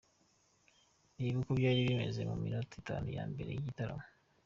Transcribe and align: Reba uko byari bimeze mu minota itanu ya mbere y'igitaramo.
Reba 1.17 1.37
uko 1.41 1.51
byari 1.59 1.81
bimeze 1.87 2.19
mu 2.29 2.35
minota 2.43 2.73
itanu 2.81 3.07
ya 3.17 3.23
mbere 3.31 3.49
y'igitaramo. 3.51 4.05